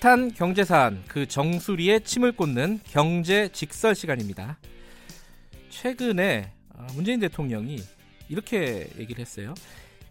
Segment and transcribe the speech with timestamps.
[0.00, 4.58] 핫한 경제 사안 그 정수리에 침을 꽂는 경제 직설 시간입니다.
[5.70, 7.78] 최근에 어, 문재인 대통령이
[8.28, 9.54] 이렇게 얘기를 했어요.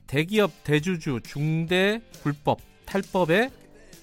[0.08, 3.50] 대기업 대주주 중대 불법 탈법에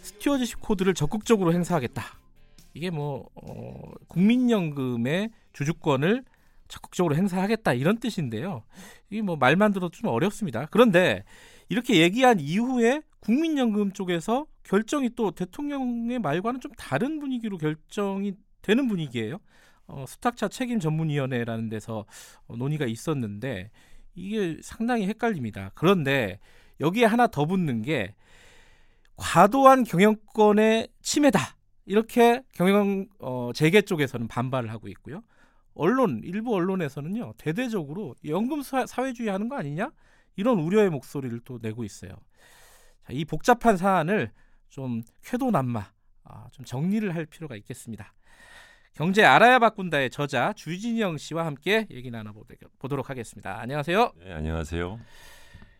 [0.02, 2.02] stewardship code를 적극적으로 행사하겠다.
[2.74, 6.24] 이게 뭐 어, 국민연금의 주주권을
[6.68, 8.62] 적극적으로 행사하겠다 이런 뜻인데요.
[9.10, 10.66] 이게 뭐 말만 들어도 좀 어렵습니다.
[10.70, 11.24] 그런데
[11.68, 19.38] 이렇게 얘기한 이후에 국민연금 쪽에서 결정이 또 대통령의 말과는 좀 다른 분위기로 결정이 되는 분위기예요.
[19.86, 22.06] 어, 수탁차 책임 전문위원회라는 데서
[22.46, 23.70] 어, 논의가 있었는데
[24.14, 25.72] 이게 상당히 헷갈립니다.
[25.74, 26.38] 그런데
[26.80, 28.14] 여기에 하나 더 붙는 게
[29.16, 31.56] 과도한 경영권의 침해다.
[31.84, 35.22] 이렇게 경영 어, 재계 쪽에서는 반발을 하고 있고요.
[35.74, 39.90] 언론 일부 언론에서는요 대대적으로 연금 사회주의 하는 거 아니냐
[40.36, 42.12] 이런 우려의 목소리를 또 내고 있어요.
[43.04, 44.32] 자, 이 복잡한 사안을
[44.72, 45.86] 좀 쾌도남마
[46.24, 48.14] 아, 좀 정리를 할 필요가 있겠습니다.
[48.94, 53.60] 경제 알아야 바꾼다의 저자 주진영 씨와 함께 얘기 나눠보도록 하겠습니다.
[53.60, 54.12] 안녕하세요.
[54.24, 54.98] 네, 안녕하세요.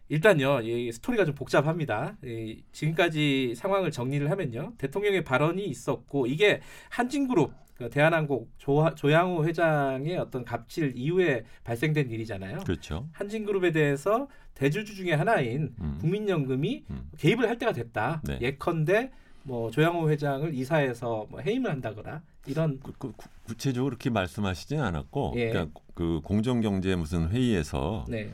[0.09, 2.19] 일단요, 이 스토리가 좀 복잡합니다.
[2.23, 10.17] 이 지금까지 상황을 정리를 하면요, 대통령의 발언이 있었고 이게 한진그룹 그 대한항공 조, 조양호 회장의
[10.19, 12.61] 어떤 갑질 이후에 발생된 일이잖아요.
[12.61, 13.09] 그렇죠.
[13.13, 15.99] 한진그룹에 대해서 대주주 중에 하나인 음.
[16.01, 17.11] 국민연금이 음.
[17.19, 18.23] 개입을 할 때가 됐다.
[18.25, 18.39] 네.
[18.41, 19.11] 예컨대
[19.45, 23.13] 뭐 조양호 회장을 이사해서 뭐 해임을 한다거나 이런 그, 그,
[23.45, 25.51] 구체적으로 그렇게 말씀하시지는 않았고, 예.
[25.51, 28.31] 그러니까 그 공정경제 무슨 회의에서 네.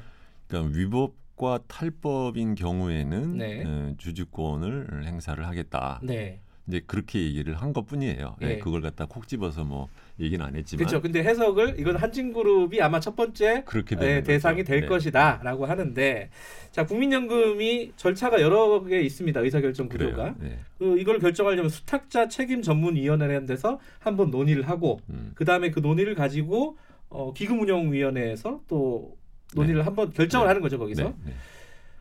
[0.47, 3.63] 그러니까 위법 과 탈법인 경우에는 네.
[3.65, 6.01] 어, 주주권을 행사를 하겠다.
[6.03, 6.41] 네.
[6.69, 8.37] 이제 그렇게 얘기를 한 것뿐이에요.
[8.41, 8.47] 네.
[8.47, 8.59] 네.
[8.59, 9.89] 그걸 갖다 콕 집어서 뭐
[10.21, 11.01] 얘기는 안 했지만 그렇죠.
[11.01, 14.87] 근데 해석을 이건 한진그룹이 아마 첫 번째 그렇게 네, 대상이 될 네.
[14.87, 16.31] 것이다라고 하는데
[16.71, 19.41] 자 국민연금이 절차가 여러 개 있습니다.
[19.41, 20.59] 의사결정 구조가 네.
[20.79, 25.33] 그 이걸 결정하려면 수탁자 책임 전문위원회라는 데서 한번 논의를 하고 음.
[25.35, 26.77] 그 다음에 그 논의를 가지고
[27.09, 29.17] 어, 기금운용위원회에서 또
[29.55, 29.85] 논의를 네.
[29.85, 30.49] 한번 결정을 네.
[30.49, 31.15] 하는 거죠 거기서.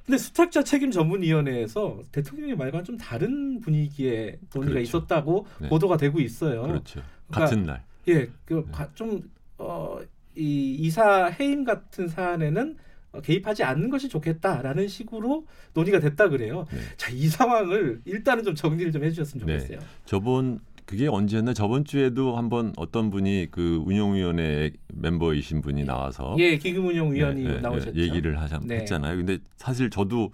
[0.07, 4.79] 근데 수탁자 책임 전문위원회에서 대통령의 말과는 좀 다른 분위기의 논의가 그렇죠.
[4.79, 5.67] 있었다고 네.
[5.67, 6.61] 보도가 되고 있어요.
[6.61, 7.01] 그렇죠.
[7.27, 7.83] 그러니까, 같은 날.
[8.07, 9.27] 예, 그좀 네.
[9.57, 9.99] 어,
[10.33, 12.77] 이 이사 해임 같은 사안에는
[13.21, 16.65] 개입하지 않는 것이 좋겠다라는 식으로 논의가 됐다 그래요.
[16.71, 16.79] 네.
[16.95, 19.57] 자, 이 상황을 일단은 좀 정리를 좀 해주셨으면 네.
[19.59, 19.79] 좋겠어요.
[19.79, 19.85] 네.
[20.05, 27.43] 저번 그게 언제였나 저번 주에도 한번 어떤 분이 그 운영위원회 멤버이신 분이 나와서 예 기금운용위원이
[27.43, 27.99] 네, 네, 나오셨죠.
[27.99, 28.77] 얘기를 하셨, 네.
[28.77, 29.17] 했잖아요.
[29.17, 30.31] 근데 사실 저도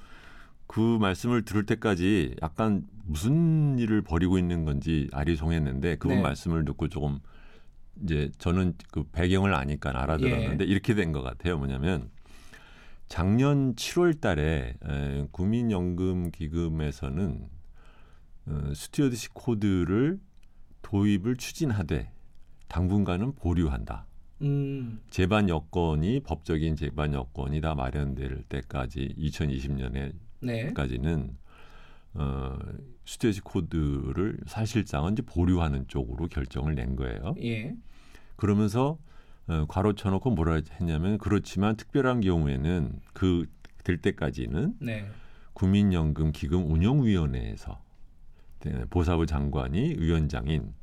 [0.67, 6.21] 그 말씀을 들을 때까지 약간 무슨 일을 벌이고 있는 건지 아리송했는데 그분 네.
[6.21, 7.17] 말씀을 듣고 조금
[8.03, 10.69] 이제 저는 그 배경을 아니까 알아들었는데 예.
[10.69, 11.57] 이렇게 된 것 같아요.
[11.57, 12.11] 뭐냐면
[13.07, 17.39] 작년 7월 달에 에, 국민연금 기금에서는
[18.45, 20.19] 어, stewardship code를
[20.93, 22.11] 도입을 추진하되
[22.67, 24.05] 당분간은 보류한다.
[24.41, 25.01] 음.
[25.09, 31.33] 제반 여건이 법적인 제반 여건이 다 마련될 때까지 2020년에까지는 네.
[32.13, 32.59] 어,
[33.05, 37.33] 스테이지 코드를 사실상은 이제 보류하는 쪽으로 결정을 낸 거예요.
[37.41, 37.75] 예.
[38.35, 38.99] 그러면서
[39.47, 43.47] 어, 괄호 쳐놓고 뭐라 했냐면 그렇지만 특별한 경우에는 그
[43.83, 45.05] 될 때까지는 네.
[45.53, 47.81] 국민연금 기금 운영위원회에서
[48.61, 50.73] 네, 보사부 장관이 위원장인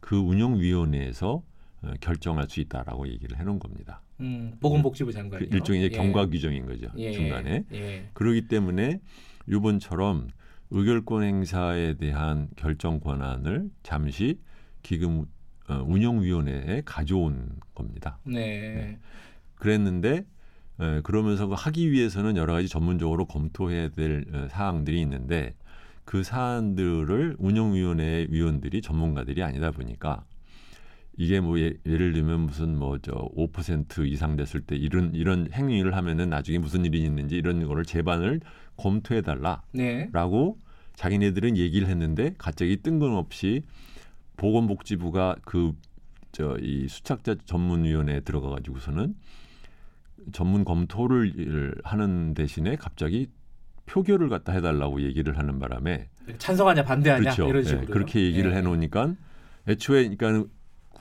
[0.00, 1.42] 그 운영위원회에서
[1.82, 4.00] 어, 결정할 수 있다라고 얘기를 해놓은 겁니다.
[4.20, 5.88] 음, 보건복지부 장관 그 일종의 예.
[5.90, 7.12] 경과 규정인 거죠 예.
[7.12, 7.64] 중간에.
[7.72, 8.08] 예.
[8.14, 9.00] 그러기 때문에
[9.48, 10.28] 이번처럼
[10.70, 14.38] 의결권 행사에 대한 결정 권한을 잠시
[14.82, 15.26] 기금
[15.68, 18.18] 어, 운영위원회에 가져온 겁니다.
[18.24, 18.34] 네.
[18.34, 18.98] 네.
[19.56, 20.24] 그랬는데
[20.80, 25.54] 에, 그러면서 하기 위해서는 여러 가지 전문적으로 검토해야 될 에, 사항들이 있는데
[26.08, 30.24] 그 사안들을 운영위원회 위원들이 전문가들이 아니다 보니까
[31.18, 35.94] 이게 뭐 예, 를 들면 무슨 뭐 저 5% 이상 됐을 때 이런 이런 행위를
[35.94, 38.40] 하면은 나중에 무슨 일이 있는지 이런 거를 재반을
[38.78, 40.10] 검토해 달라라고 네.
[40.96, 43.64] 자기네들은 얘기를 했는데 갑자기 뜬금없이
[44.38, 45.74] 보건복지부가 그
[46.32, 49.14] 저 이 수착자 전문위원회에 들어가 가지고서는
[50.32, 53.28] 전문 검토를 하는 대신에 갑자기
[53.88, 56.08] 표결을 갖다 해달라고 얘기를 하는 바람에
[56.38, 57.48] 찬성하냐 반대하냐 그렇죠.
[57.48, 58.58] 이런 식으로 네, 그렇게 얘기를 네.
[58.58, 59.14] 해놓으니까
[59.66, 60.48] 애초에 그러니까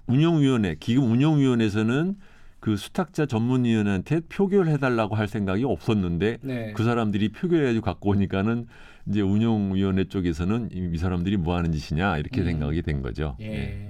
[0.07, 2.15] 운영위원회 기금 운영위원회에서는
[2.59, 6.73] 그 수탁자 전문위원한테 표결해달라고 할 생각이 없었는데 네.
[6.73, 8.67] 그 사람들이 표결해가지고 갖고 오니까는
[9.07, 12.45] 이제 운영위원회 쪽에서는 이 사람들이 뭐 하는 짓이냐 이렇게 음.
[12.45, 13.37] 생각이 된 거죠.
[13.39, 13.47] 예.
[13.47, 13.89] 네.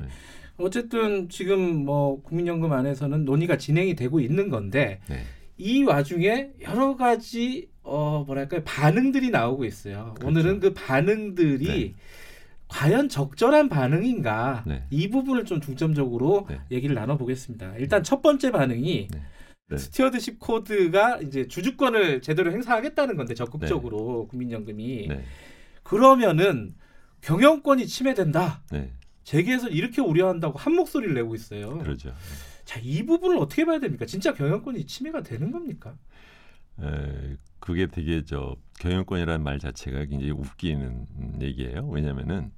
[0.58, 5.22] 어쨌든 지금 뭐 국민연금 안에서는 논의가 진행이 되고 있는 건데 네.
[5.58, 10.14] 이 와중에 여러 가지 어 뭐랄까요 반응들이 나오고 있어요.
[10.16, 10.28] 그렇죠.
[10.28, 11.96] 오늘은 그 반응들이 네.
[12.68, 14.84] 과연 적절한 반응인가 네.
[14.90, 16.60] 이 부분을 좀 중점적으로 네.
[16.70, 17.76] 얘기를 나눠보겠습니다.
[17.78, 19.22] 일단 첫 번째 반응이 네.
[19.70, 19.78] 네.
[19.78, 25.24] stewardship code가 이제 주주권을 제대로 행사하겠다는 건데 적극적으로 국민연금이 네.
[25.84, 26.76] 그러면은
[27.22, 28.62] 경영권이 침해된다.
[28.72, 28.92] 네.
[29.24, 31.78] 재계에서 이렇게 우려한다고 한 목소리를 내고 있어요.
[31.80, 32.14] 그러죠.
[32.64, 34.06] 자, 이 부분을 어떻게 봐야 됩니까?
[34.06, 35.96] 진짜 경영권이 침해가 되는 겁니까?
[36.82, 37.36] 에,
[37.68, 41.86] 그게 되게 저 경영권이라는 말 자체가 굉장히 웃기는 얘기예요.
[41.90, 42.50] 왜냐면은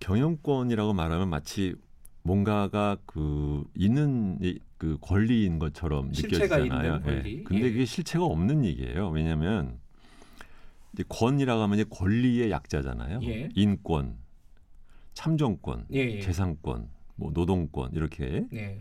[0.00, 1.76] 경영권이라고 말하면 마치
[2.24, 6.64] 뭔가가 그 있는 이- 그 권리인 것처럼 느껴지잖아요.
[6.64, 7.38] 있는 권리.
[7.38, 7.42] 예.
[7.44, 7.70] 근데 예.
[7.70, 9.08] 그게 실체가 없는 얘기예요.
[9.10, 9.78] 왜냐하면
[10.94, 13.20] 이제 권이라고 하면 이제 권리의 약자잖아요.
[13.22, 13.48] 예.
[13.54, 14.16] 인권,
[15.12, 16.20] 참정권, 예, 예.
[16.20, 18.80] 재산권, 뭐 노동권 이렇게 네.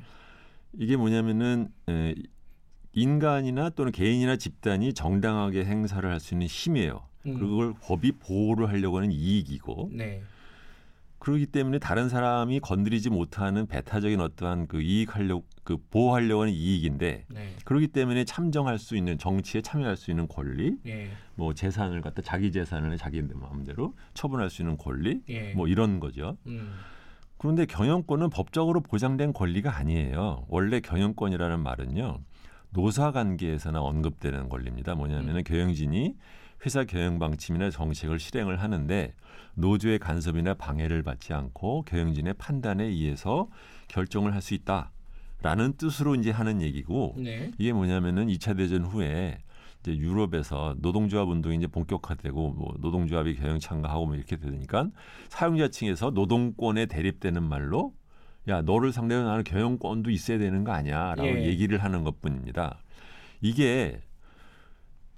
[0.80, 2.16] 이게 뭐냐면은 에,
[2.94, 7.02] 인간이나 또는 개인이나 집단이 정당하게 행사를 할 수 있는 힘이에요.
[7.26, 7.34] 음.
[7.40, 10.22] 그걸 법이 보호를 하려고 하는 이익이고 네.
[11.20, 17.56] 그렇기 때문에 다른 사람이 건드리지 못하는 배타적인 어떠한 그 이익하려 그 보호하려고 하는 이익인데 네.
[17.64, 21.10] 그렇기 때문에 참정할 수 있는 정치에 참여할 수 있는 권리, 예.
[21.36, 25.54] 뭐 재산을 갖다 자기 재산을 자기 마음대로 처분할 수 있는 권리, 예.
[25.54, 26.36] 뭐 이런 거죠.
[26.48, 26.74] 음.
[27.38, 30.46] 그런데 경영권은 법적으로 보장된 권리가 아니에요.
[30.50, 32.20] 원래 경영권이라는 말은요.
[32.74, 34.96] 노사 관계에서나 언급되는 권리입니다.
[34.96, 35.44] 뭐냐면은 음.
[35.44, 36.16] 경영진이
[36.66, 39.14] 회사 경영 방침이나 정책을 실행을 하는데
[39.56, 43.48] 노조의 간섭이나 방해를 받지 않고 경영진의 판단에 의해서
[43.90, 47.52] 결정을 할 수 있다라는 뜻으로 이제 하는 얘기고 네.
[47.58, 49.38] 이게 뭐냐면은 2차 대전 후에
[49.82, 54.90] 이제 유럽에서 노동조합 운동이 이제 본격화되고 뭐 노동조합이 경영 참가하고 뭐 이렇게 되니까
[55.30, 57.94] 사용자 층에서 노동권에 대립되는 말로
[58.48, 61.46] 야 너를 상대로 나는 경영권도 있어야 되는 거 아니야라고 예.
[61.46, 62.80] 얘기를 하는 것뿐입니다.
[63.42, 64.02] 이게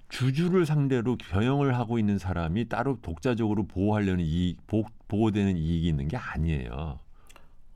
[0.08, 6.16] 주주를 상대로 경영을 하고 있는 사람이 따로 독자적으로 보호하려는 이익, 보, 보호되는 이익이 있는 게
[6.16, 7.00] 아니에요.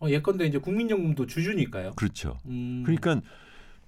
[0.01, 1.93] 어, 예컨대 이제 국민연금도 주주니까요.
[1.93, 2.39] 그렇죠.
[2.47, 2.83] 음.
[2.85, 3.21] 그러니까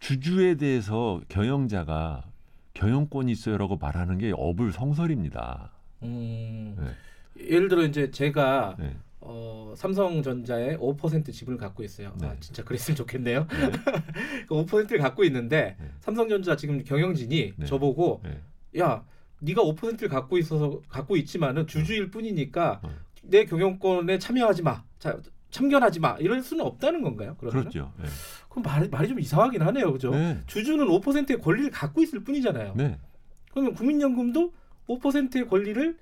[0.00, 2.24] 주주에 대해서 경영자가
[2.74, 5.70] 경영권이 있어요라고 말하는 게 어불성설입니다.
[6.02, 6.76] 음.
[6.78, 7.46] 네.
[7.54, 8.96] 예를 들어 이제 제가 네.
[9.24, 12.08] 어, 삼성전자의 5% 지분을 갖고 있어요.
[12.08, 12.36] 아, 네.
[12.40, 13.46] 진짜 그랬으면 좋겠네요.
[13.46, 13.70] 네.
[14.48, 15.90] 그 5%를 갖고 있는데 네.
[16.00, 17.66] 삼성전자 지금 경영진이 네.
[17.66, 18.40] 저보고 네.
[18.80, 19.04] 야,
[19.40, 22.90] 네가 5%를 갖고 있어서 갖고 있지만은 주주일 뿐이니까 어.
[23.22, 24.82] 내 경영권에 참여하지 마.
[24.98, 25.20] 자,
[25.50, 26.16] 참견하지 마.
[26.18, 27.36] 이럴 수는 없다는 건가요?
[27.38, 27.60] 그러면?
[27.60, 27.92] 그렇죠.
[27.98, 28.08] 네.
[28.48, 29.92] 그럼 말이, 말이 좀 이상하긴 하네요.
[29.92, 30.10] 그죠?
[30.10, 30.40] 네.
[30.46, 32.74] 주주는 5%의 권리를 갖고 있을 뿐이잖아요.
[32.76, 32.98] 네.
[33.52, 34.52] 그러면 국민연금도
[34.88, 35.96] 5%의 권리를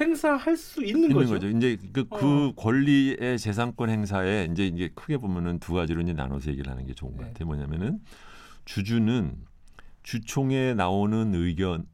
[0.00, 1.34] 행사할 수 있는, 있는 거죠.
[1.34, 1.48] 거죠.
[1.48, 2.18] 이제 그, 어.
[2.18, 6.94] 그 권리의 재산권 행사에 이제 이게 크게 보면은 두 가지로 이제 나눠서 얘기를 하는 게
[6.94, 7.28] 좋은 것 네.
[7.28, 7.46] 같아요.
[7.46, 8.00] 뭐냐면은
[8.64, 9.36] 주주는
[10.02, 11.84] 주총에 나오는 의견에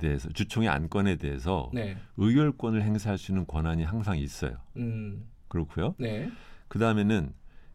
[0.00, 1.96] 대해서 주총의 안건에 대해서 네.
[2.16, 4.56] 의결권을 행사할 수 있는 권한이 항상 있어요.
[4.76, 5.26] 음.
[5.48, 5.94] 그렇고요.
[5.98, 6.30] 네.
[6.68, 7.32] 그 다음에는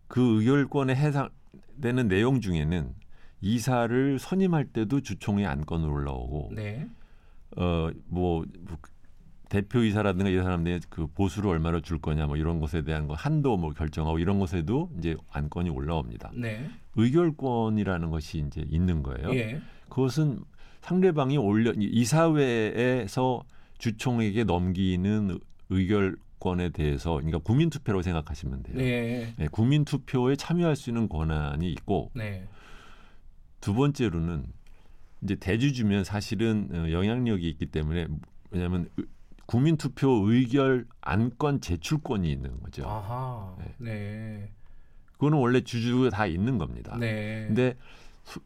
[0.08, 2.94] 그 의결권에 해당되는 내용 중에는
[3.40, 6.88] 이사를 선임할 때도 주총의 안건으로 올라오고 네.
[7.56, 8.78] 어뭐 뭐
[9.52, 13.72] 대표이사라든가 이런 사람들의 그 보수를 얼마나 줄 거냐 뭐 이런 것에 대한 거 한도 뭐
[13.72, 16.32] 결정하고 이런 것에도 이제 안건이 올라옵니다.
[16.34, 16.70] 네.
[16.96, 19.36] 의결권이라는 것이 이제 있는 거예요.
[19.36, 19.62] 예.
[19.90, 20.40] 그것은
[20.80, 23.44] 상대방이 올려 이사회에서
[23.78, 25.38] 주총에게 넘기는
[25.70, 28.78] 의결권에 대해서 그러니까 국민 투표로 생각하시면 돼요.
[28.78, 29.34] 네.
[29.38, 32.48] 네, 국민 투표에 참여할 수 있는 권한이 있고 네.
[33.60, 34.46] 두 번째로는
[35.24, 38.08] 이제 대주주면 사실은 어, 영향력이 있기 때문에
[38.50, 39.06] 왜냐하면 의-
[39.52, 42.88] 국민 투표 의결 안건 제출권이 있는 거죠.
[42.88, 43.54] 아하.
[43.60, 43.66] 네.
[43.80, 44.50] 네.
[45.12, 46.96] 그거는 원래 주주가 다 있는 겁니다.
[46.98, 47.48] 네.
[47.48, 47.76] 근데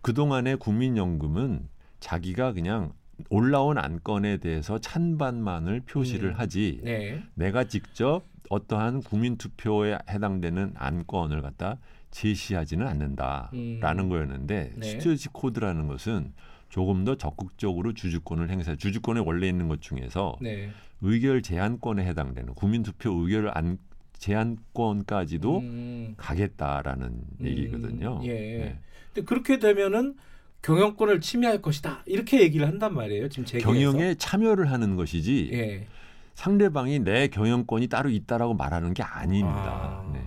[0.01, 1.69] 그 동안의 국민연금은
[1.99, 2.91] 자기가 그냥
[3.29, 6.39] 올라온 안건에 대해서 찬반만을 표시를 음.
[6.39, 7.21] 하지 네.
[7.35, 11.77] 내가 직접 어떠한 국민 투표에 해당되는 안건을 갖다
[12.09, 14.09] 제시하지는 않는다라는 음.
[14.09, 14.89] 거였는데 네.
[14.89, 16.33] 스튜어지 코드라는 것은
[16.75, 18.75] 조금 더 적극적으로 주주권을 행사.
[18.75, 20.69] 주주권에 원래 있는 것 중에서 네.
[20.99, 23.77] 의결 제한권에 해당되는 국민 투표 의결 안
[24.17, 26.15] 제한권까지도 음.
[26.17, 28.19] 가겠다라는 음, 얘기거든요.
[28.25, 28.33] 예.
[28.33, 28.79] 네.
[29.13, 30.15] 근데 그렇게 되면은
[30.63, 32.03] 경영권을 침해할 것이다.
[32.07, 33.29] 이렇게 얘기를 한단 말이에요.
[33.29, 33.71] 지금 제기에서.
[33.71, 35.87] 경영에 참여를 하는 것이지 예.
[36.33, 40.03] 상대방이 내 경영권이 따로 있다라고 말하는 게 아닙니다.
[40.03, 40.11] 아.
[40.13, 40.21] 네.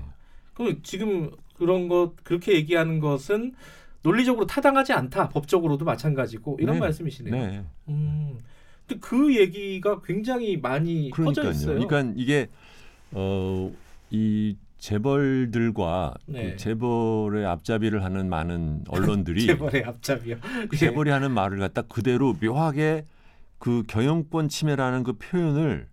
[0.54, 3.52] 그럼 지금 그런 것 그렇게 얘기하는 것은
[4.08, 5.28] 논리적으로 타당하지 않다.
[5.28, 6.80] 법적으로도 마찬가지고 이런 네.
[6.80, 7.34] 말씀이시네요.
[7.34, 7.64] 네.
[7.88, 8.38] 음.
[8.86, 11.50] 근데 그 얘기가 굉장히 많이 퍼져 그러니까요.
[11.50, 11.86] 있어요.
[11.86, 12.48] 그러니까 이게
[13.12, 13.70] 어
[14.10, 16.50] 이 재벌들과 네.
[16.52, 20.36] 그 재벌의 앞잡이를 하는 많은 언론들이 재벌의 앞잡이요.
[20.68, 23.04] 그 재벌이 하는 말을 갖다 그대로 묘하게
[23.58, 25.88] 그 경영권 침해라는 그 표현을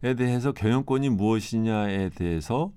[0.00, 2.70] 대해서 경영권이 무엇이냐에 대해서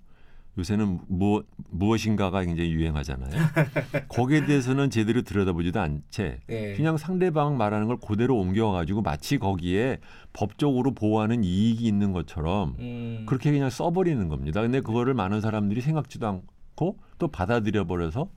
[0.58, 3.31] 요새는 무, 무엇인가가 굉장히 유행하잖아요.
[4.10, 6.74] 거기에 대해서는 제대로 들여다보지도 않채 예.
[6.75, 10.00] 그냥 상대방 말하는 걸 그대로 옮겨가지고 마치 거기에
[10.34, 14.62] 법적으로 보호하는 이익이 있는 것처럼 음, 그렇게 그냥 써버리는 겁니다.
[14.62, 18.29] 근데 그거를 많은 사람들이 생각지도 않고 또 받아들여 버려서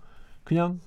[0.44, 0.78] 그냥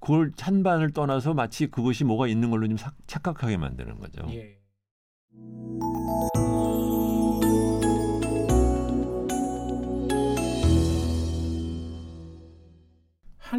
[0.00, 4.22] 그걸 찬반을 떠나서 마치 그것이 뭐가 있는 걸로 좀 사- 착각하게 만드는 거죠.
[4.30, 4.58] 예.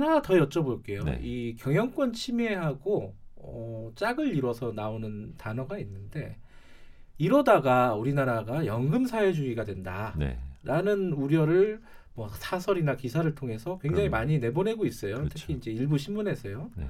[0.02, 1.06] 하나 더 여쭤볼게요.
[1.06, 1.20] 네.
[1.22, 6.38] 이 경영권 침해하고 어, 짝을 이뤄서 나오는 단어가 있는데
[7.18, 11.16] 이러다가 우리나라가 연금 사회주의가 된다라는 네.
[11.16, 11.82] 우려를
[12.14, 14.24] 뭐 사설이나 기사를 통해서 굉장히 그럼요.
[14.24, 15.16] 많이 내보내고 있어요.
[15.16, 15.34] 그렇죠.
[15.38, 16.72] 특히 이제 일부 신문에서요.
[16.76, 16.88] 네.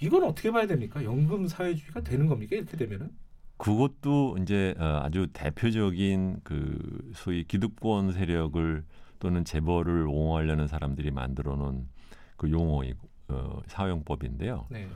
[0.00, 1.04] 이건 어떻게 봐야 됩니까?
[1.04, 2.56] 연금 사회주의가 되는 겁니까?
[2.56, 3.10] 이렇게 되면은?
[3.58, 8.82] 그것도 이제 어, 아주 대표적인 그 소위 기득권 세력을
[9.18, 11.86] 또는 재벌을 옹호하려는 사람들이 만들어 놓은
[12.40, 14.66] 그 용어이고 어, 사용법인데요.
[14.70, 14.88] 네.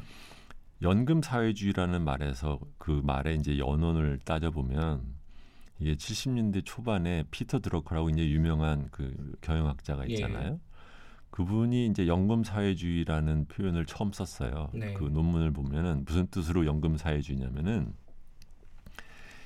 [0.80, 5.04] 연금 사회주의라는 말에서 그 말의 이제 연원을 따져 보면
[5.78, 10.14] 이게 70년대 초반에 피터 드러커라고 이제 유명한 그 경영학자가 예.
[10.14, 10.58] 있잖아요.
[11.28, 14.70] 그분이 이제 연금 사회주의라는 표현을 처음 썼어요.
[14.72, 14.94] 네.
[14.94, 17.92] 그 논문을 보면은 무슨 뜻으로 연금 사회주의냐면은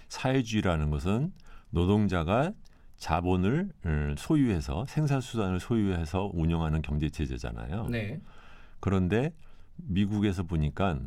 [0.06, 1.32] 사회주의라는 것은
[1.70, 2.52] 노동자가
[2.98, 7.88] 자본을 음, 소유해서 생산 수단을 소유해서 운영하는 경제 체제잖아요.
[7.88, 8.20] 네.
[8.80, 9.32] 그런데
[9.76, 10.98] 미국에서 보니까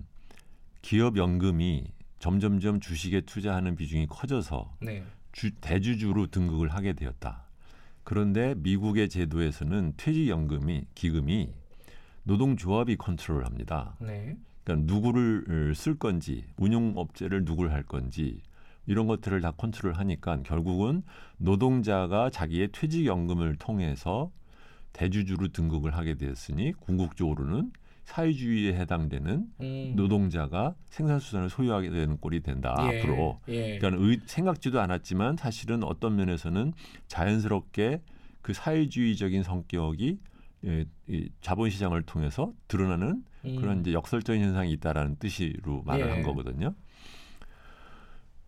[0.82, 1.86] 기업 연금이
[2.20, 5.04] 점점점 주식에 투자하는 비중이 커져서 네.
[5.32, 7.44] 주, 대주주로 등극을 하게 되었다.
[8.04, 11.54] 그런데 미국의 제도에서는 퇴직연금이 기금이
[12.24, 13.98] 노동조합이 컨트롤합니다.
[14.00, 14.38] 네.
[14.64, 18.42] 그러니까 누구를 쓸 건지 운용업체를 누구를 할 건지
[18.86, 21.04] 이런 것들을 다 컨트롤하니까 결국은
[21.38, 24.32] 노동자가 자기의 퇴직연금을 통해서
[24.94, 27.72] 대주주로 등극을 하게 되었으니 궁극적으로는
[28.04, 29.94] 사회주의에 해당되는 음.
[29.96, 33.00] 노동자가 생산수단을 소유하게 되는 꼴이 된다 예.
[33.00, 33.40] 앞으로.
[33.48, 33.78] 예.
[33.78, 36.74] 그러니까 의, 생각지도 않았지만 사실은 어떤 면에서는
[37.08, 38.02] 자연스럽게
[38.42, 40.18] 그 사회주의적인 성격이
[40.66, 43.56] 예, 이 자본시장을 통해서 드러나는 음.
[43.56, 46.12] 그런 이제 역설적인 현상이 있다라는 뜻으로 말을 예.
[46.12, 46.76] 한 거거든요.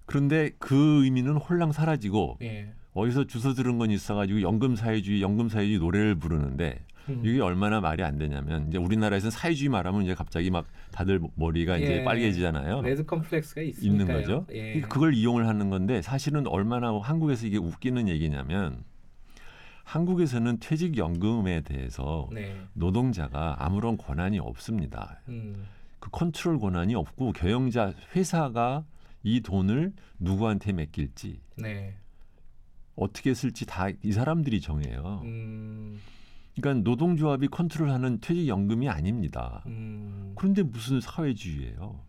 [0.05, 2.74] 그런데 그 의미는 홀랑 사라지고 예.
[2.93, 7.22] 어디서 주워 들은 건 있어가지고 연금 사회주의, 연금 사회주의 노래를 부르는데 음.
[7.25, 12.00] 이게 얼마나 말이 안 되냐면 이제 우리나라에서는 사회주의 말하면 이제 갑자기 막 다들 머리가 이제
[12.00, 12.03] 예.
[12.03, 12.81] 빨개지잖아요.
[12.81, 13.91] red 컴플렉스가 있으니까요.
[13.91, 14.45] 있는 거죠.
[14.53, 14.79] 예.
[14.81, 18.83] 그걸 이용을 하는 건데 사실은 얼마나 한국에서 이게 웃기는 얘기냐면
[19.83, 22.55] 한국에서는 퇴직연금에 대해서 네.
[22.74, 25.19] 노동자가 아무런 권한이 없습니다.
[25.27, 25.65] 음.
[26.00, 28.86] 그 컨트롤 권한이 없고 경영자 회사가
[29.23, 31.95] 이 돈을 누구한테 맡길지 네.
[32.95, 35.21] 어떻게 쓸지 다 이 사람들이 정해요.
[35.23, 35.99] 음.
[36.55, 39.63] 그러니까 노동조합이 컨트롤하는 퇴직연금이 아닙니다.
[39.65, 40.33] 음.
[40.35, 41.99] 그런데 무슨 사회주의예요?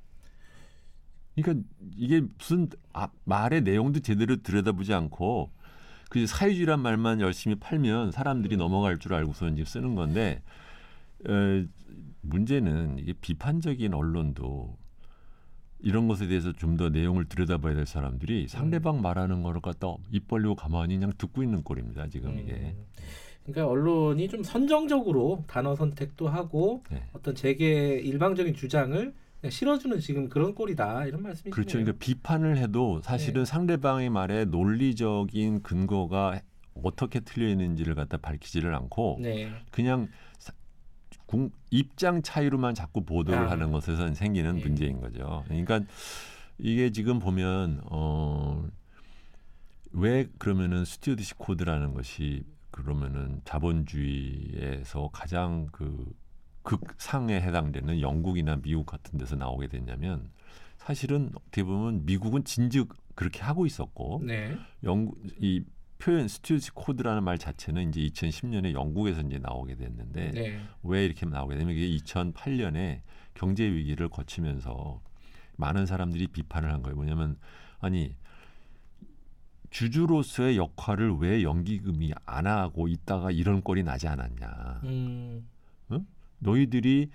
[1.34, 1.66] 그러니까
[1.96, 5.50] 이게 무슨 아, 말의 내용도 제대로 들여다보지 않고
[6.10, 10.42] 그 사회주의란 말만 열심히 팔면 사람들이 넘어갈 줄 알고서는 지금 쓰는 건데
[11.26, 11.64] 어,
[12.20, 14.76] 문제는 이게 비판적인 언론도
[15.84, 20.56] 이런 것에 대해서 좀 더 내용을 들여다봐야 될 사람들이 상대방 말하는 거를 갖다 입 벌리고
[20.56, 22.08] 가만히 그냥 듣고 있는 꼴입니다.
[22.08, 22.52] 지금 이게.
[22.52, 22.84] 음.
[23.44, 27.04] 그러니까 언론이 좀 선정적으로 단어 선택도 하고 네.
[27.12, 29.14] 어떤 재계 일방적인 주장을
[29.48, 31.52] 실어주는 지금 그런 꼴이다 이런 말씀이시네요.
[31.54, 31.78] 그렇죠.
[31.78, 33.44] 그러니까 비판을 해도 사실은 네.
[33.44, 36.40] 상대방의 말에 논리적인 근거가
[36.82, 39.52] 어떻게 틀려 있는지를 갖다 밝히지를 않고 네.
[39.70, 40.33] 그냥 사-
[41.34, 43.50] 공- 입장 차이로만 자꾸 보도를 아.
[43.50, 44.62] 하는 것에서 생기는 예.
[44.62, 45.42] 문제인 거죠.
[45.48, 45.80] 그러니까
[46.58, 48.64] 이게 지금 보면 어,
[49.90, 56.12] 왜 그러면은 stewardship code라는 것이 그러면은 자본주의에서 가장 그
[56.62, 60.30] 극상에 해당되는 영국이나 미국 같은 데서 나오게 됐냐면
[60.78, 64.56] 사실은 어떻게 보면 미국은 진즉 그렇게 하고 있었고 네.
[64.82, 65.62] 영국 이
[66.04, 70.60] 표현 stewardship code라는 말 자체는 이제 2010년에 영국에서 이제 나오게 됐는데 네.
[70.82, 73.00] 왜 이렇게 나오게 되면 이게 2008년에
[73.32, 75.00] 경제 위기를 거치면서
[75.56, 76.94] 많은 사람들이 비판을 한 거예요.
[76.94, 77.38] 뭐냐면
[77.80, 78.14] 아니
[79.70, 84.80] 주주로서의 역할을 왜 연기금이 안 하고 있다가 이런 꼴이 나지 않았냐.
[84.84, 85.48] 음.
[86.40, 87.08] 너희들이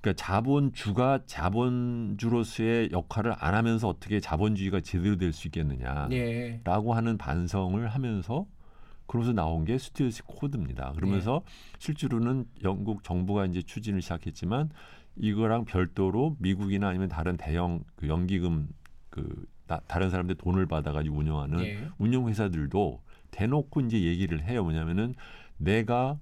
[0.00, 6.08] 그러니까 자본주가 자본주로서의 역할을 안 하면서 어떻게 자본주의가 제대로 될 수 있겠느냐.
[6.12, 6.60] 예.
[6.64, 8.46] 라고 하는 반성을 하면서
[9.06, 10.92] 그러면서 나온 게 스튜어디시 코드입니다.
[10.96, 11.42] 그러면서
[11.78, 14.70] 실제로는 영국 정부가 이제 추진을 시작했지만
[15.16, 18.68] 이거랑 별도로 미국이나 아니면 다른 대형 그 연기금
[19.10, 21.78] 그 나, 다른 사람들 돈을 받아가지고 운영하는 예.
[21.98, 24.62] 운용회사들도 대놓고 이제 얘기를 해요.
[24.62, 25.14] 뭐냐면은
[25.56, 26.18] 내가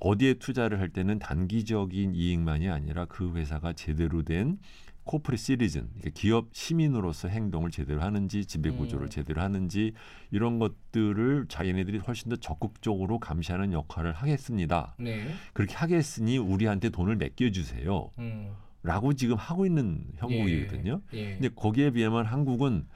[0.00, 4.58] 어디에 투자를 할 때는 단기적인 이익만이 아니라 그 회사가 제대로 된
[5.04, 9.08] 코프리 시리즌, 그러니까 기업 시민으로서 행동을 제대로 하는지 지배 구조를 음.
[9.08, 9.92] 제대로 하는지
[10.32, 14.96] 이런 것들을 자기네들이 훨씬 더 적극적으로 감시하는 역할을 하겠습니다.
[14.98, 15.28] 네.
[15.52, 18.10] 그렇게 하겠으니 우리한테 돈을 맡겨주세요.
[18.18, 18.52] 음.
[18.82, 21.00] 라고 지금 하고 있는 형국이거든요.
[21.12, 21.32] 예.
[21.34, 22.86] 근데 거기에 비하면 한국은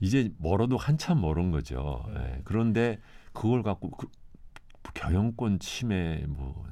[0.00, 2.04] 이제 멀어도 한참 멀은 거죠.
[2.08, 2.14] 음.
[2.16, 2.40] 예.
[2.44, 2.98] 그런데
[3.32, 4.06] 그걸 갖고 그,
[4.94, 6.64] 경영권 침해 뭐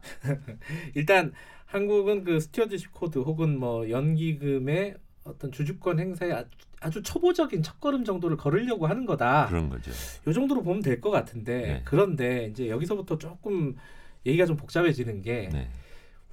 [0.94, 1.32] 일단
[1.66, 6.48] 한국은 그 stewardship code 혹은 뭐 연기금의 어떤 주주권 행사에 아주,
[6.80, 9.46] 아주 초보적인 첫걸음 정도를 걸으려고 하는 거다.
[9.48, 9.90] 그런 거죠.
[10.26, 11.82] 요 정도로 보면 될 것 같은데 네.
[11.84, 13.76] 그런데 이제 여기서부터 조금
[14.24, 15.68] 얘기가 좀 복잡해지는 게 네.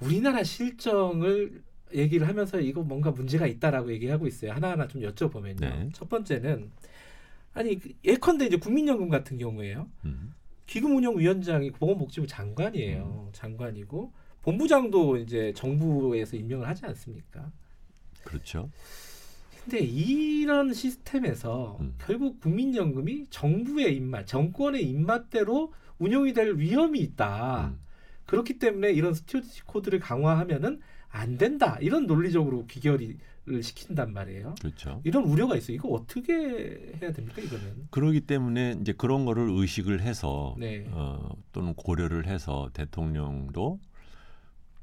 [0.00, 1.62] 우리나라 실정을
[1.94, 4.52] 얘기를 하면서 이거 뭔가 문제가 있다라고 얘기하고 있어요.
[4.52, 5.60] 하나하나 좀 여쭤보면요.
[5.60, 5.88] 네.
[5.92, 6.70] 첫 번째는
[7.52, 9.88] 아니 그 예컨대 이제 국민연금 같은 경우에요.
[10.06, 10.32] 음.
[10.66, 13.30] 기금운용위원장이 보건복지부 장관이에요.
[13.32, 17.50] 장관이고 본부장도 이제 정부에서 임명을 하지 않습니까?
[18.24, 18.70] 그렇죠.
[19.64, 21.94] 근데 이런 시스템에서 음.
[21.98, 27.72] 결국 국민연금이 정부의 입맛, 정권의 입맛대로 운용이 될 위험이 있다.
[27.72, 27.80] 음.
[28.26, 31.78] 그렇기 때문에 이런 스튜어디시 코드를 강화하면은 안 된다.
[31.80, 33.16] 이런 논리적으로 귀결을
[33.62, 34.54] 시킨단 말이에요.
[34.60, 35.00] 그렇죠.
[35.04, 35.76] 이런 우려가 있어요.
[35.76, 36.32] 이거 어떻게
[37.00, 37.40] 해야 됩니까?
[37.42, 37.88] 이거는.
[37.90, 40.86] 그러기 때문에 이제 그런 거를 의식을 해서 네.
[40.90, 43.80] 어, 또는 고려를 해서 대통령도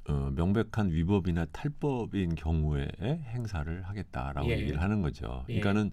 [0.09, 4.59] 어, 명백한 위법이나 탈법인 경우에 행사를 하겠다라고 예.
[4.59, 5.45] 얘기를 하는 거죠.
[5.49, 5.59] 예.
[5.59, 5.91] 그러니까는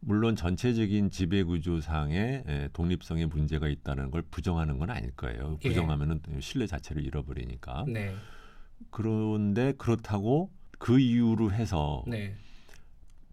[0.00, 5.58] 물론 전체적인 지배 구조상의 에, 독립성에 문제가 있다는 걸 부정하는 건 아닐 거예요.
[5.64, 5.68] 예.
[5.68, 7.84] 부정하면은 신뢰 자체를 잃어버리니까.
[7.88, 8.14] 네.
[8.90, 12.34] 그런데 그렇다고 그 이유로 해서 네.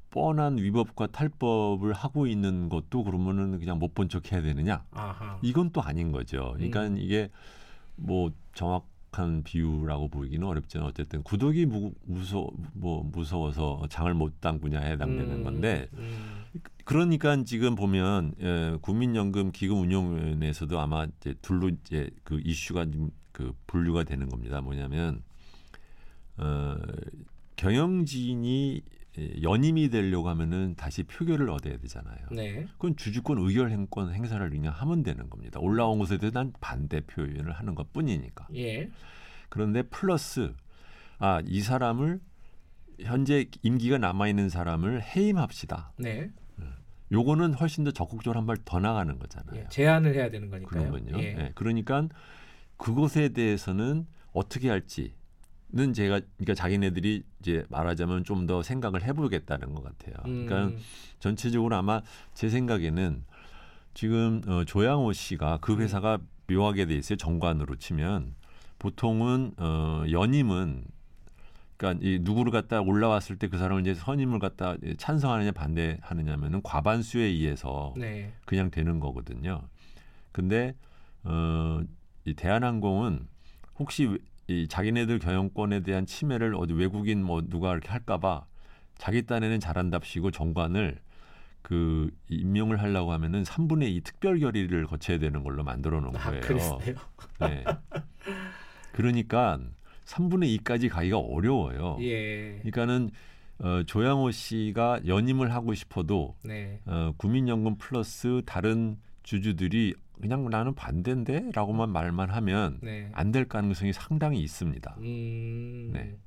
[0.09, 4.83] 뻔한 위법과 탈법을 하고 있는 것도 그러면은 그냥 못 본 척 해야 되느냐?
[4.91, 5.39] 아하.
[5.41, 6.53] 이건 또 아닌 거죠.
[6.55, 6.97] 그러니까 음.
[6.97, 7.29] 이게
[7.95, 15.31] 뭐 정확한 비유라고 보이기는 어렵지만 어쨌든 구독이 무, 무서 뭐 무서워서 장을 못 담그냐 해당되는
[15.37, 16.45] 음, 건데 음.
[16.85, 23.53] 그러니까 지금 보면 에, 국민연금 기금 운용위원회에서도 아마 이제 둘로 이제 그 이슈가 좀 그
[23.67, 24.61] 분류가 되는 겁니다.
[24.61, 25.21] 뭐냐면
[26.37, 26.75] 어,
[27.55, 28.81] 경영진이
[29.17, 32.17] 에, 연임이 되려고 하면은 다시 표결을 얻어야 되잖아요.
[32.31, 32.65] 네.
[32.73, 35.59] 그건 주주권 의결 행권 행사를 그냥 하면 되는 겁니다.
[35.59, 38.47] 올라온 것에 대한 반대 표현을 하는 것 뿐이니까.
[38.55, 38.89] 예.
[39.49, 40.53] 그런데 플러스
[41.19, 42.19] 아, 이 사람을
[42.99, 45.93] 현재 임기가 남아 있는 사람을 해임합시다.
[45.97, 46.31] 네.
[47.11, 49.61] 요거는 훨씬 더 적극적으로 한 발 더 나가는 거잖아요.
[49.61, 49.67] 예.
[49.69, 50.91] 제안을 해야 되는 거니까요.
[50.91, 51.17] 그런군요.
[51.19, 51.23] 예.
[51.39, 52.07] 예, 그러니까
[52.75, 55.15] 그것에 대해서는 어떻게 할지
[55.69, 60.15] 는 제가 그러니까 자기네들이 이제 말하자면 좀 더 생각을 해보겠다는 것 같아요.
[60.23, 60.79] 그러니까 음,
[61.19, 62.01] 전체적으로 아마
[62.33, 63.25] 제 생각에는
[63.93, 65.57] 지금 어, 조양호 씨가 음.
[65.59, 67.17] 그 회사가 묘하게 돼 있어요.
[67.17, 68.35] 정관으로 치면
[68.79, 70.85] 보통은 어, 연임은
[71.75, 77.93] 그러니까 이 누구를 갖다 올라왔을 때 그 사람을 이제 선임을 갖다 찬성하느냐 반대하느냐면은 과반수에 의해서
[77.97, 78.31] 네.
[78.45, 79.61] 그냥 되는 거거든요.
[80.31, 80.75] 근데
[81.23, 81.81] 어,
[82.23, 83.27] 이 대한항공은
[83.79, 88.45] 혹시 왜- 이 자기네들 경영권에 대한 침해를 어디 외국인 뭐 누가 이렇게 할까봐
[88.97, 90.99] 자기 딴에는 잘한답시고 정관을
[91.61, 96.41] 그 임명을 하려고 하면은 3분의 2 특별 결의를 거쳐야 되는 걸로 만들어 놓은 아, 거예요.
[96.41, 96.79] 그랬어요.
[97.41, 97.65] 네.
[98.93, 99.59] 그러니까
[100.05, 101.97] 3분의 2까지 가기가 어려워요.
[101.99, 102.59] 예.
[102.59, 103.11] 그러니까는
[103.59, 106.79] 어, 조양호 씨가 연임을 하고 싶어도 네.
[106.85, 113.09] 어, 국민연금 플러스 다른 주주들이 그냥 나는 반대인데 라고만 말만 하면 네.
[113.13, 114.95] 안될 가능성이 상당히 있습니다.
[114.99, 115.91] 음.
[115.93, 116.17] 네.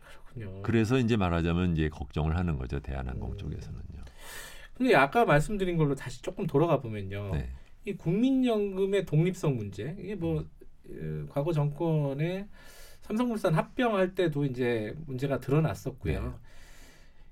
[0.00, 0.62] 그렇군요.
[0.62, 3.38] 그래서 이제 말하자면 이제 걱정을 하는 거죠 대한항공 음.
[3.38, 4.04] 쪽에서는요.
[4.74, 7.32] 근데 아까 말씀드린 걸로 다시 조금 돌아가 보면요.
[7.34, 7.50] 네,
[7.84, 10.40] 이 국민연금의 독립성 문제 이게 뭐
[10.88, 12.48] 어, 과거 정권에
[13.02, 16.22] 삼성물산 합병할 때도 이제 문제가 드러났었고요.
[16.22, 16.30] 네.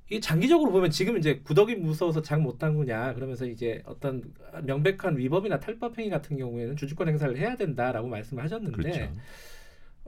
[0.08, 4.22] 이게 장기적으로 보면 지금 이제 구덕이 무서워서 장 못 담그냐 그러면서 이제 어떤
[4.64, 9.12] 명백한 위법이나 탈법 행위 같은 경우에는 주주권 행사를 해야 된다라고 말씀을 하셨는데 그렇죠.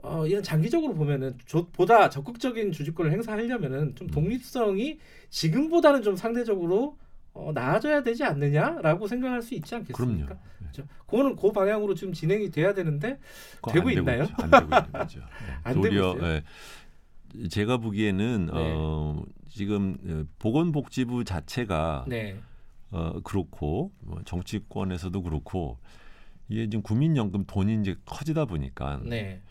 [0.03, 4.11] 어, 이런 장기적으로 보면은 조- 보다 적극적인 주주권을 행사하려면은 좀 음.
[4.11, 4.97] 독립성이
[5.29, 6.97] 지금보다는 좀 상대적으로
[7.33, 10.25] 어, 나아져야 되지 않느냐라고 생각할 수 있지 않겠습니까?
[10.25, 10.33] 그럼요.
[10.33, 10.39] 네.
[10.71, 10.83] 그렇죠.
[11.05, 13.19] 그거는 그 방향으로 지금 진행이 돼야 되는데
[13.71, 14.23] 되고 안 있나요?
[14.23, 14.33] 있죠.
[14.41, 15.19] 안 되고 있는 거죠.
[15.19, 15.25] 네.
[15.63, 16.33] 안 되고 도리어 있어요?
[16.33, 16.43] 예,
[17.49, 18.51] 제가 보기에는 네.
[18.53, 22.37] 어, 지금 어, 보건복지부 자체가 네,
[22.91, 25.77] 어, 그렇고 뭐 정치권에서도 그렇고
[26.49, 29.41] 이게 지금 국민연금 돈이 이제 커지다 보니까 네,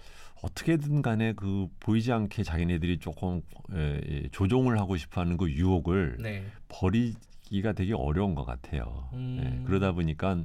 [0.43, 6.45] 어떻게든 간에 그 보이지 않게 자기네들이 조금 에, 에, 조종을 하고 싶어하는 그 유혹을 네.
[6.69, 9.09] 버리기가 되게 어려운 것 같아요.
[9.13, 9.41] 음.
[9.43, 10.45] 예, 그러다 보니까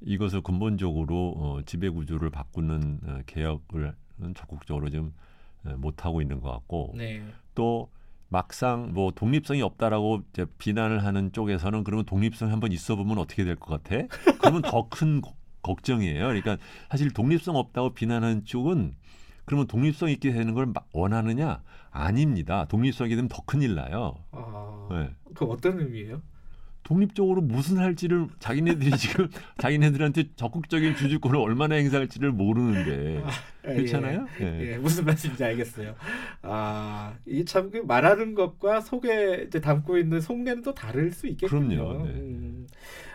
[0.00, 3.94] 이것을 근본적으로 어, 지배 구조를 바꾸는 어, 개혁을
[4.34, 5.29] 적극적으로 좀 어,
[5.76, 7.22] 못 하고 있는 것 같고 네.
[7.54, 7.90] 또
[8.28, 13.56] 막상 뭐 독립성이 없다라고 이제 비난을 하는 쪽에서는 그러면 독립성이 한번 있어 보면 어떻게 될
[13.56, 14.06] 것 같아?
[14.40, 15.20] 그러면 더 큰
[15.62, 16.26] 걱정이에요.
[16.26, 16.56] 그러니까
[16.90, 18.94] 사실 독립성 없다고 비난하는 쪽은
[19.44, 21.62] 그러면 독립성 있게 되는 걸 원하느냐?
[21.90, 22.66] 아닙니다.
[22.66, 24.14] 독립성이 되면 더 큰일 나요.
[24.30, 25.10] 아, 네.
[25.34, 26.22] 그 어떤 의미예요?
[26.82, 33.30] 독립적으로 무슨 할지를 자기네들이 지금 자기네들한테 적극적인 주주권을 얼마나 행사할지를 모르는데 아,
[33.62, 34.26] 그렇잖아요.
[34.40, 34.44] 예.
[34.44, 34.72] 예.
[34.72, 35.94] 예, 무슨 말씀인지 알겠어요.
[36.42, 41.88] 아, 이참 그 말하는 것과 속에 이제 담고 있는 속내는 또 다를 수 있겠군요.
[41.88, 42.06] 그럼요.
[42.06, 42.12] 네.
[42.12, 42.66] 음.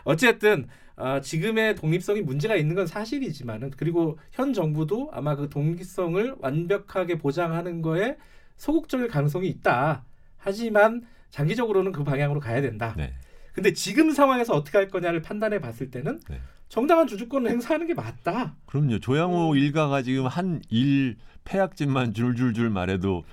[0.04, 7.18] 어쨌든 아, 지금의 독립성이 문제가 있는 건 사실이지만은 그리고 현 정부도 아마 그 독립성을 완벽하게
[7.18, 8.16] 보장하는 거에
[8.58, 10.06] 소극적일 가능성이 있다.
[10.38, 12.94] 하지만 장기적으로는 그 방향으로 가야 된다.
[12.96, 13.14] 네.
[13.56, 16.40] 근데 지금 상황에서 어떻게 할 거냐를 판단해 봤을 때는 네.
[16.68, 18.56] 정당한 주주권을 행사하는 게 맞다.
[18.66, 19.00] 그럼요.
[19.00, 19.58] 조양호 음.
[19.58, 21.16] 일가가 지금 한 일
[21.46, 23.24] 폐악집만 줄줄줄 말해도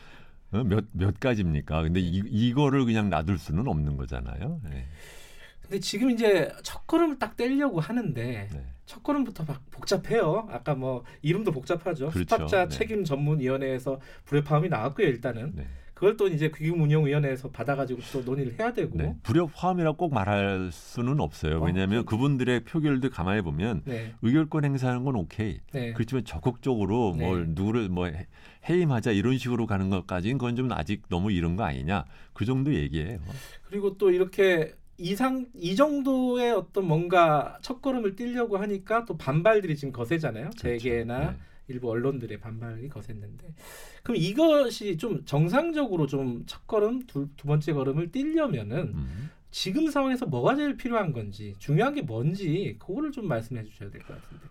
[0.53, 1.83] 어, 몇, 몇 가지입니까?
[1.83, 4.61] 근데 이, 이거를 그냥 놔둘 수는 없는 거잖아요.
[4.71, 4.87] 네.
[5.63, 8.67] 근데 지금 이제 첫 걸음을 딱 떼려고 하는데 네.
[8.87, 10.47] 첫 걸음부터 막 복잡해요.
[10.53, 12.11] 아까 뭐 이름도 복잡하죠.
[12.11, 12.19] 그렇죠.
[12.37, 12.77] 수탁자 네.
[12.77, 15.07] 책임 전문 위원회에서 불협화음이 나왔고요.
[15.09, 15.67] 일단은 네.
[16.03, 18.99] 그걸 또 이제 귀금운용위원회에서 받아가지고 또 논의를 해야 되고.
[18.99, 19.15] 네.
[19.23, 21.59] 불협화음이라고 꼭 말할 수는 없어요.
[21.61, 25.61] 어, 왜냐하면 그- 그분들의 표결도 가만히 보면 네, 의결권 행사하는 건 오케이.
[25.71, 27.25] 네, 그렇지만 적극적으로 네.
[27.25, 28.27] 뭘 누구를 뭐 해-
[28.69, 33.21] 해임하자 이런 식으로 가는 것까지는 그건 좀 아직 너무 이른 거 아니냐 그 정도 얘기예요.
[33.69, 39.93] 그리고 또 이렇게 이상 이 정도의 어떤 뭔가 첫 걸음을 띄려고 하니까 또 반발들이 지금
[39.93, 40.51] 거세잖아요.
[40.57, 41.33] 재계나 그렇죠.
[41.33, 41.39] 네.
[41.69, 43.55] 일부 언론들의 반발이 거셌는데
[44.03, 49.31] 그럼 이것이 좀 정상적으로 좀 첫 걸음 두, 두 번째 걸음을 띄려면은 음.
[49.51, 54.21] 지금 상황에서 뭐가 제일 필요한 건지 중요한 게 뭔지 그거를 좀 말씀해 주셔야 될 것
[54.21, 54.47] 같은데.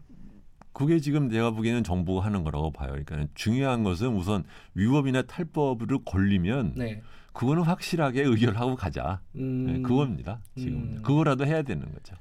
[0.74, 2.92] 그게 지금 내가 보기에는 정부가 하는 거라고 봐요.
[2.92, 7.04] 그러니까 중요한 것은 우선 위법이나 탈법으로 걸리면 네.
[7.34, 9.22] 그거는 확실하게 의결하고 가자.
[9.36, 10.42] 음, 네, 그겁니다.
[10.58, 11.02] 지금 음.
[11.02, 12.16] 그거라도 해야 되는 거죠.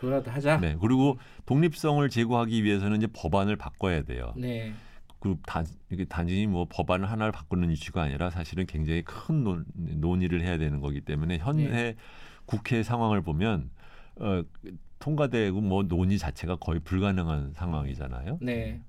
[0.00, 0.58] 그거라도 하자.
[0.60, 0.76] 네.
[0.80, 4.32] 그리고 독립성을 제고하기 위해서는 이제 법안을 바꿔야 돼요.
[4.36, 4.72] 네.
[5.20, 10.42] 그 단, 이게 단순히 뭐 법안 하나를 바꾸는 이슈가 아니라 사실은 굉장히 큰 논, 논의를
[10.42, 11.94] 해야 되는 거기 때문에 현재 네.
[12.44, 13.70] 국회 상황을 보면
[14.16, 14.42] 어,
[14.98, 18.38] 통과되고 뭐 논의 자체가 거의 불가능한 상황이잖아요.
[18.42, 18.80] 네.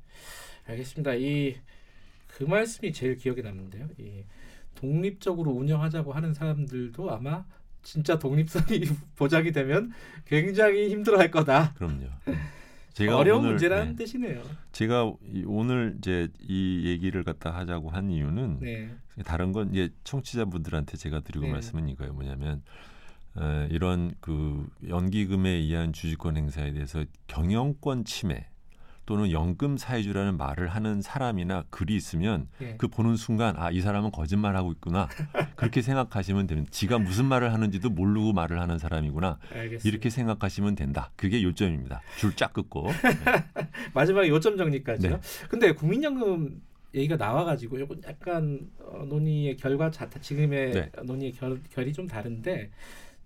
[0.66, 1.16] 알겠습니다.
[1.16, 1.56] 이
[2.38, 3.88] 그 말씀이 제일 기억에 남는데요.
[3.98, 4.24] 이
[4.78, 7.44] 독립적으로 운영하자고 하는 사람들도 아마
[7.84, 8.82] 진짜 독립성이
[9.16, 9.92] 보장이 되면
[10.26, 11.74] 굉장히 힘들어할 거다.
[11.74, 12.06] 그럼요.
[13.16, 14.42] 어려운 오늘, 문제라는 네, 뜻이네요.
[14.72, 18.90] 제가 이- 오늘 이제 이 얘기를 갖다 하자고 한 이유는 네.
[19.24, 21.52] 다른 건 이제 청취자분들한테 제가 드리고 네.
[21.52, 22.14] 말씀은 이거예요.
[22.14, 22.64] 뭐냐면
[23.36, 28.48] 어, 이런 그 연기금에 의한 주주권 행사에 대해서 경영권 침해
[29.08, 32.76] 또는 연금 사회주라는 말을 하는 사람이나 글이 있으면 예.
[32.78, 35.08] 그 보는 순간 아 이 사람은 거짓말하고 있구나
[35.56, 36.70] 그렇게 생각하시면 됩니다.
[36.72, 39.88] 지가 무슨 말을 하는지도 모르고 말을 하는 사람이구나 알겠습니다.
[39.88, 41.12] 이렇게 생각하시면 된다.
[41.16, 42.02] 그게 요점입니다.
[42.18, 42.88] 줄 쫙 긋고
[43.96, 45.12] 마지막에 요점 정리까지요.
[45.12, 45.48] 네.
[45.50, 46.62] 근데 국민연금
[46.94, 50.92] 얘기가 나와가지고 이건 약간 어, 논의의 결과 자타 지금의 네.
[51.04, 52.72] 논의의 결, 결이 좀 다른데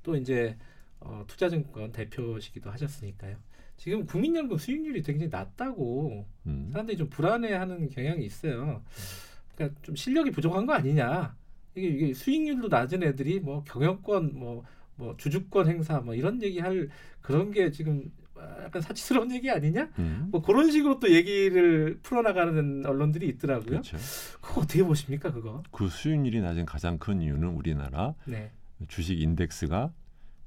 [0.04, 0.58] 또 이제
[1.00, 3.38] 어, 투자증권 대표시기도 하셨으니까요.
[3.82, 6.70] 지금 국민연금 수익률이 굉장히 낮다고 음.
[6.72, 8.84] 사람들이 좀 불안해하는 경향이 있어요.
[9.56, 11.36] 그러니까 좀 실력이 부족한 거 아니냐.
[11.74, 14.64] 이게, 이게 수익률도 낮은 애들이 뭐 경영권 뭐,
[14.98, 16.90] 뭐 주주권 행사 뭐 이런 얘기할
[17.22, 18.12] 그런 게 지금
[18.64, 19.90] 약간 사치스러운 얘기 아니냐?
[19.98, 20.28] 음.
[20.30, 23.82] 뭐 그런 식으로 또 얘기를 풀어나가는 언론들이 있더라고요.
[23.82, 23.98] 그렇죠.
[24.42, 25.64] 그거 어떻게 보십니까 그거?
[25.72, 28.52] 그 수익률이 낮은 가장 큰 이유는 우리나라 네.
[28.88, 29.92] 주식 인덱스가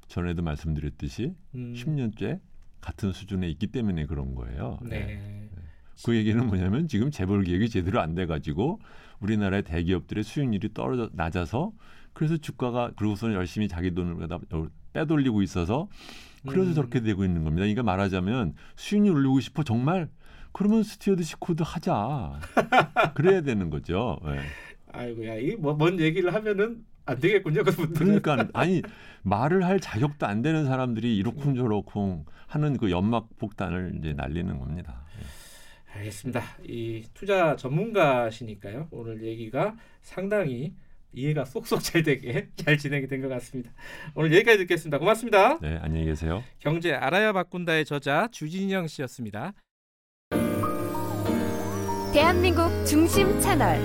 [0.06, 2.38] 전에도 말씀드렸듯이 음, 10년째
[2.84, 4.78] 같은 수준에 있기 때문에 그런 거예요.
[4.82, 5.48] 네.
[6.04, 8.78] 그 얘기는 뭐냐면 지금 재벌 개혁이 제대로 안 돼가지고
[9.20, 11.72] 우리나라의 대기업들의 수익률이 떨어져 낮아서
[12.12, 14.38] 그래서 주가가 그러고서는 열심히 자기 돈을 갖다
[14.92, 15.88] 빼돌리고 있어서
[16.46, 16.74] 그래서 음.
[16.74, 17.62] 저렇게 되고 있는 겁니다.
[17.62, 20.10] 그러니까 말하자면 수익률 올리고 싶어 정말
[20.52, 22.38] 그러면 stewardship code 하자.
[23.14, 24.20] 그래야 되는 거죠.
[24.26, 24.40] 예.
[24.92, 27.62] 아이고야 이뭐뭔 얘기를 하면은 안 되겠군요.
[27.94, 28.82] 그러니까 아니
[29.22, 35.02] 말을 할 자격도 안 되는 사람들이 이러쿵저러쿵 하는 그 연막 폭탄을 이제 날리는 겁니다.
[35.20, 35.98] 예.
[35.98, 36.42] 알겠습니다.
[36.64, 38.88] 이 투자 전문가시니까요.
[38.90, 40.74] 오늘 얘기가 상당히
[41.12, 43.70] 이해가 쏙쏙 잘 되게 잘 진행이 된 것 같습니다.
[44.14, 44.98] 오늘 여기까지 듣겠습니다.
[44.98, 45.58] 고맙습니다.
[45.60, 46.42] 네, 안녕히 계세요.
[46.58, 49.52] 경제 알아야 바꾼다의 저자 주진영 씨였습니다.
[52.12, 53.78] 대한민국 중심 채널